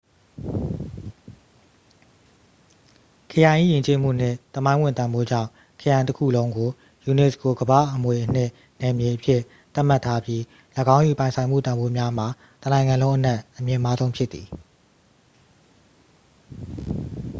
[3.31, 6.69] ခရိုင်၏ ယဉ်ကျေးမှုနှင့် သမိုင်းဝင်တန်ဖိုးကြောင့် ခရိုင်တစ်ခုလုံးကို
[7.11, 8.49] unesco ကမ္ဘာ့အမွေအနှစ်
[8.81, 9.41] နယ်မြေအဖြစ်
[9.73, 10.41] သတ်မှတ်ထားပြီး
[10.95, 12.27] ၎င်း၏ ပိုင်ဆိုင်မှုတန်ဖိုးများမှာ
[12.61, 14.47] တစ်နိုင်ငံလုံးအနက် အမြင့်မားဆုံးဖြစ်သည်